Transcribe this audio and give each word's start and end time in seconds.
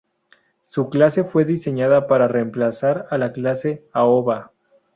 Su 0.65 0.89
clase 0.89 1.23
fue 1.23 1.45
diseñada 1.45 2.07
para 2.07 2.27
reemplazar 2.27 3.05
a 3.11 3.19
la 3.19 3.31
clase 3.31 3.83
"Aoba". 3.93 4.51